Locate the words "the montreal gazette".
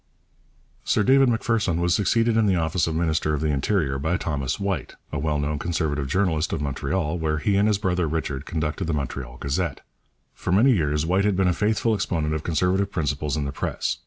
8.85-9.81